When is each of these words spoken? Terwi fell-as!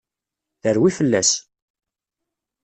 Terwi 0.61 0.89
fell-as! 0.97 1.29